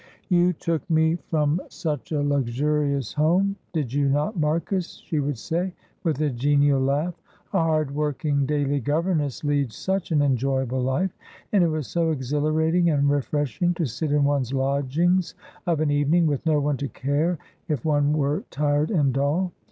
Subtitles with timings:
[0.29, 5.75] "You took me from such a luxurious home, did you not, Marcus?" she would say,
[6.03, 7.13] with a genial laugh.
[7.53, 11.15] "A hard working daily governess leads such an enjoyable life,
[11.53, 15.35] and it was so exhilarating and refreshing to sit in one's lodgings
[15.67, 17.37] of an evening, with no one to care
[17.67, 19.51] if one were tired and dull.